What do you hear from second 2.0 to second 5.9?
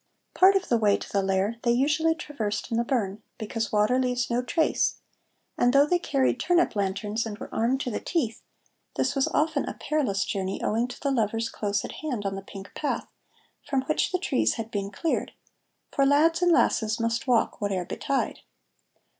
traversed in the burn, because water leaves no trace, and though